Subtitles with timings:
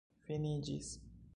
[0.29, 0.89] finiĝis